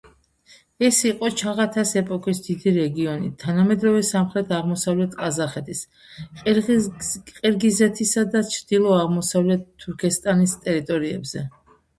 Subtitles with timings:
[0.87, 5.83] ეს იყო ჩაღათას ეპოქის დიდი რეგიონი თანამედროვე სამხრეთ–აღმოსავლეთ ყაზახეთის,
[6.47, 11.49] ყირგიზეთისა და ჩრდილო–აღმოსავლეთ თურქესტანის ტერიტორიებზე.